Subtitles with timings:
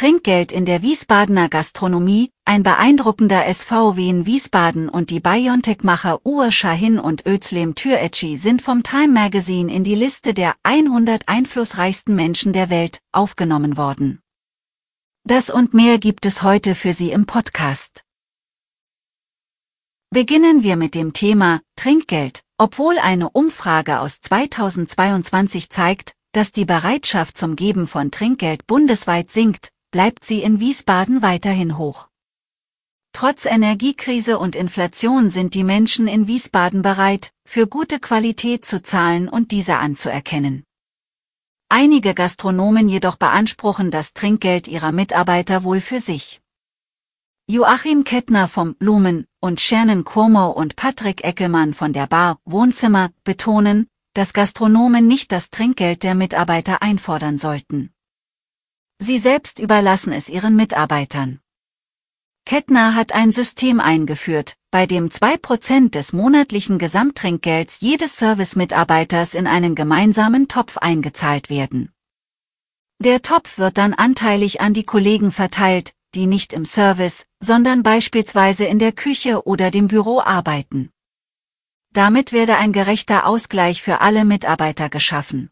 [0.00, 6.98] Trinkgeld in der Wiesbadener Gastronomie, ein beeindruckender SVW in Wiesbaden und die Biontech-Macher Uwe Shahin
[6.98, 12.70] und Özlem Türeci sind vom Time Magazine in die Liste der 100 einflussreichsten Menschen der
[12.70, 14.22] Welt aufgenommen worden.
[15.24, 18.02] Das und mehr gibt es heute für Sie im Podcast.
[20.08, 27.36] Beginnen wir mit dem Thema Trinkgeld, obwohl eine Umfrage aus 2022 zeigt, dass die Bereitschaft
[27.36, 32.08] zum Geben von Trinkgeld bundesweit sinkt, bleibt sie in Wiesbaden weiterhin hoch.
[33.12, 39.28] Trotz Energiekrise und Inflation sind die Menschen in Wiesbaden bereit, für gute Qualität zu zahlen
[39.28, 40.64] und diese anzuerkennen.
[41.68, 46.40] Einige Gastronomen jedoch beanspruchen das Trinkgeld ihrer Mitarbeiter wohl für sich.
[47.48, 53.88] Joachim Kettner vom Lumen und Shannon Cuomo und Patrick Eckelmann von der Bar Wohnzimmer betonen,
[54.14, 57.92] dass Gastronomen nicht das Trinkgeld der Mitarbeiter einfordern sollten.
[59.02, 61.40] Sie selbst überlassen es ihren Mitarbeitern.
[62.44, 69.74] Kettner hat ein System eingeführt, bei dem 2% des monatlichen Gesamttrinkgelds jedes Servicemitarbeiters in einen
[69.74, 71.92] gemeinsamen Topf eingezahlt werden.
[72.98, 78.66] Der Topf wird dann anteilig an die Kollegen verteilt, die nicht im Service, sondern beispielsweise
[78.66, 80.90] in der Küche oder dem Büro arbeiten.
[81.94, 85.50] Damit werde ein gerechter Ausgleich für alle Mitarbeiter geschaffen.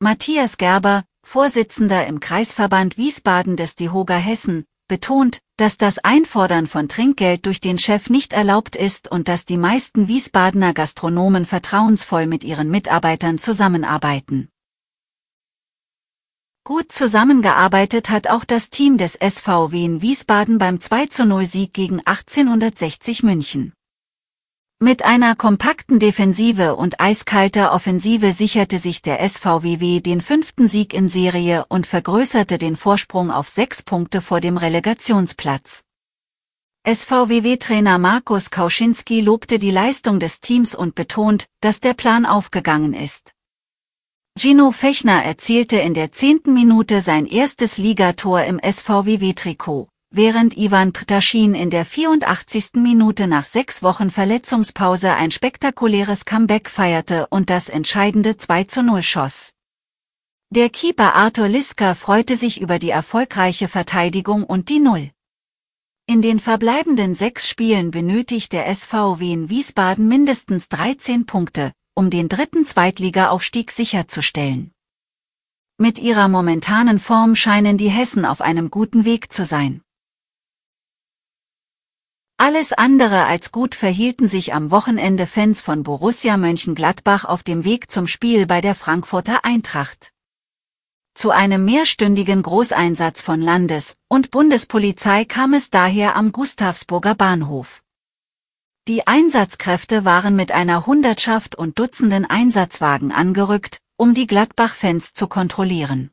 [0.00, 7.46] Matthias Gerber, Vorsitzender im Kreisverband Wiesbaden des DeHoga Hessen, betont, dass das Einfordern von Trinkgeld
[7.46, 12.70] durch den Chef nicht erlaubt ist und dass die meisten Wiesbadener Gastronomen vertrauensvoll mit ihren
[12.70, 14.50] Mitarbeitern zusammenarbeiten.
[16.64, 23.22] Gut zusammengearbeitet hat auch das Team des SVW in Wiesbaden beim 2-0 Sieg gegen 1860
[23.22, 23.72] München.
[24.82, 31.08] Mit einer kompakten Defensive und eiskalter Offensive sicherte sich der SVWW den fünften Sieg in
[31.08, 35.84] Serie und vergrößerte den Vorsprung auf sechs Punkte vor dem Relegationsplatz.
[36.84, 43.34] SVWW-Trainer Markus Kauschinski lobte die Leistung des Teams und betont, dass der Plan aufgegangen ist.
[44.36, 51.54] Gino Fechner erzielte in der zehnten Minute sein erstes Ligator im SVWW-Trikot während Ivan Ptaschin
[51.54, 52.74] in der 84.
[52.74, 59.02] Minute nach sechs Wochen Verletzungspause ein spektakuläres Comeback feierte und das entscheidende 2 zu 0
[59.02, 59.54] schoss.
[60.50, 65.10] Der Keeper Arthur Liska freute sich über die erfolgreiche Verteidigung und die Null.
[66.06, 72.28] In den verbleibenden sechs Spielen benötigt der SVW in Wiesbaden mindestens 13 Punkte, um den
[72.28, 74.72] dritten Zweitligaaufstieg sicherzustellen.
[75.78, 79.80] Mit ihrer momentanen Form scheinen die Hessen auf einem guten Weg zu sein.
[82.44, 87.88] Alles andere als gut verhielten sich am Wochenende Fans von Borussia Mönchengladbach auf dem Weg
[87.88, 90.10] zum Spiel bei der Frankfurter Eintracht.
[91.14, 97.84] Zu einem mehrstündigen Großeinsatz von Landes- und Bundespolizei kam es daher am Gustavsburger Bahnhof.
[98.88, 106.10] Die Einsatzkräfte waren mit einer Hundertschaft und Dutzenden Einsatzwagen angerückt, um die Gladbach-Fans zu kontrollieren.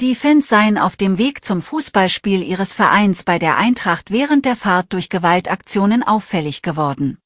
[0.00, 4.54] Die Fans seien auf dem Weg zum Fußballspiel ihres Vereins bei der Eintracht während der
[4.54, 7.18] Fahrt durch Gewaltaktionen auffällig geworden.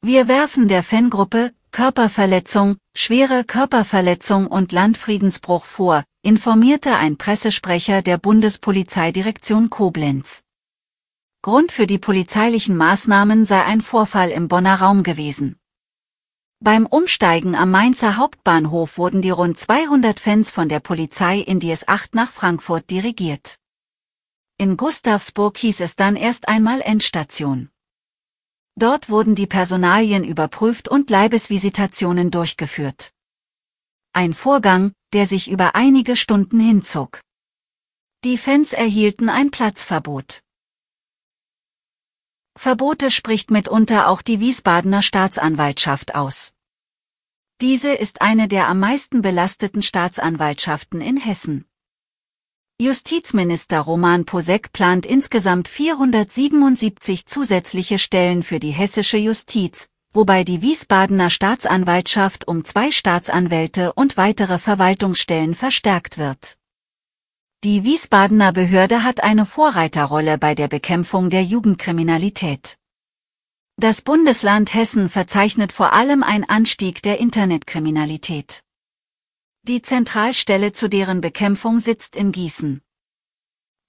[0.00, 9.68] Wir werfen der Fangruppe Körperverletzung, schwere Körperverletzung und Landfriedensbruch vor, informierte ein Pressesprecher der Bundespolizeidirektion
[9.68, 10.44] Koblenz.
[11.42, 15.56] Grund für die polizeilichen Maßnahmen sei ein Vorfall im Bonner Raum gewesen.
[16.64, 21.70] Beim Umsteigen am Mainzer Hauptbahnhof wurden die rund 200 Fans von der Polizei in die
[21.70, 23.58] S8 nach Frankfurt dirigiert.
[24.56, 27.68] In Gustavsburg hieß es dann erst einmal Endstation.
[28.76, 33.12] Dort wurden die Personalien überprüft und Leibesvisitationen durchgeführt.
[34.14, 37.20] Ein Vorgang, der sich über einige Stunden hinzog.
[38.24, 40.40] Die Fans erhielten ein Platzverbot.
[42.56, 46.53] Verbote spricht mitunter auch die Wiesbadener Staatsanwaltschaft aus.
[47.60, 51.66] Diese ist eine der am meisten belasteten Staatsanwaltschaften in Hessen.
[52.80, 61.30] Justizminister Roman Posek plant insgesamt 477 zusätzliche Stellen für die hessische Justiz, wobei die Wiesbadener
[61.30, 66.56] Staatsanwaltschaft um zwei Staatsanwälte und weitere Verwaltungsstellen verstärkt wird.
[67.62, 72.76] Die Wiesbadener Behörde hat eine Vorreiterrolle bei der Bekämpfung der Jugendkriminalität.
[73.76, 78.62] Das Bundesland Hessen verzeichnet vor allem einen Anstieg der Internetkriminalität.
[79.66, 82.82] Die Zentralstelle zu deren Bekämpfung sitzt in Gießen.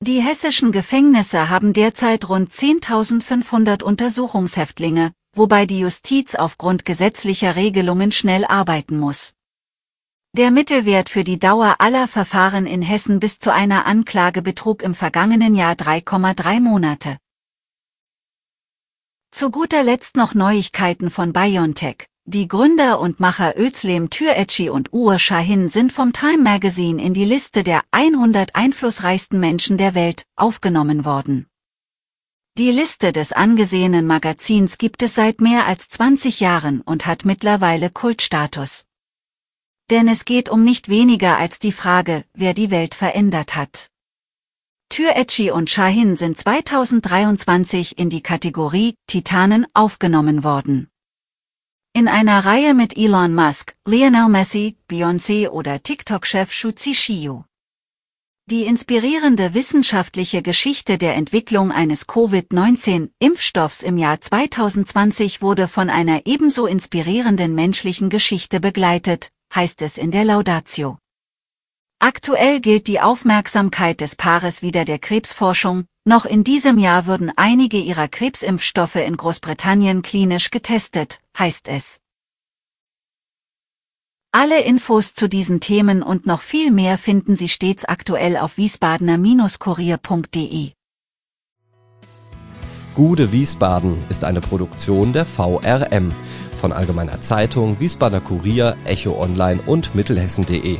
[0.01, 8.43] Die hessischen Gefängnisse haben derzeit rund 10.500 Untersuchungshäftlinge, wobei die Justiz aufgrund gesetzlicher Regelungen schnell
[8.43, 9.33] arbeiten muss.
[10.33, 14.95] Der Mittelwert für die Dauer aller Verfahren in Hessen bis zu einer Anklage betrug im
[14.95, 17.17] vergangenen Jahr 3,3 Monate.
[19.37, 22.07] Zu guter Letzt noch Neuigkeiten von BioNTech.
[22.23, 27.25] Die Gründer und Macher Özlem Türeci und Uğur Şahin sind vom Time Magazine in die
[27.25, 31.47] Liste der 100 einflussreichsten Menschen der Welt aufgenommen worden.
[32.57, 37.89] Die Liste des angesehenen Magazins gibt es seit mehr als 20 Jahren und hat mittlerweile
[37.89, 38.85] Kultstatus.
[39.89, 43.89] Denn es geht um nicht weniger als die Frage, wer die Welt verändert hat.
[44.95, 50.87] Türeci und Shahin sind 2023 in die Kategorie Titanen aufgenommen worden.
[51.91, 57.43] In einer Reihe mit Elon Musk, Lionel Messi, Beyoncé oder TikTok-Chef Shuzi Shiyu.
[58.49, 66.67] Die inspirierende wissenschaftliche Geschichte der Entwicklung eines Covid-19-Impfstoffs im Jahr 2020 wurde von einer ebenso
[66.67, 70.99] inspirierenden menschlichen Geschichte begleitet, heißt es in der Laudatio.
[71.99, 77.77] Aktuell gilt die Aufmerksamkeit des Paares wieder der Krebsforschung, noch in diesem Jahr würden einige
[77.77, 81.99] ihrer Krebsimpfstoffe in Großbritannien klinisch getestet, heißt es.
[84.31, 90.71] Alle Infos zu diesen Themen und noch viel mehr finden Sie stets aktuell auf wiesbadener-kurier.de.
[92.95, 96.11] Gude Wiesbaden ist eine Produktion der VRM
[96.53, 100.79] von Allgemeiner Zeitung, Wiesbadener Kurier, Echo Online und Mittelhessen.de.